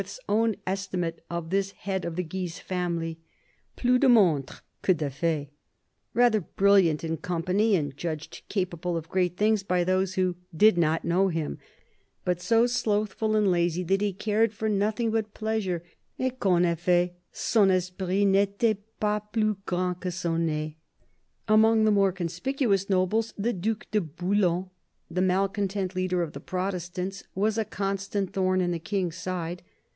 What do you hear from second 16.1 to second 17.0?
THE BISHOP OF LUgON 35 pleasure," et qu'en